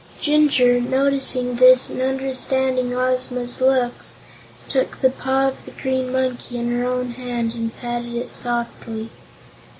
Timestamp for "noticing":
0.81-1.57